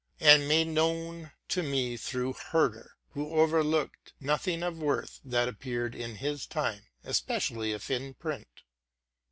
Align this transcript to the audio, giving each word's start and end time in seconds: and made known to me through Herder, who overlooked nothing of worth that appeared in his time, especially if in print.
and 0.19 0.47
made 0.47 0.65
known 0.65 1.31
to 1.47 1.61
me 1.61 1.95
through 1.95 2.33
Herder, 2.33 2.93
who 3.11 3.29
overlooked 3.35 4.13
nothing 4.19 4.63
of 4.63 4.79
worth 4.79 5.19
that 5.23 5.47
appeared 5.47 5.93
in 5.93 6.15
his 6.15 6.47
time, 6.47 6.87
especially 7.03 7.71
if 7.71 7.91
in 7.91 8.15
print. 8.15 8.63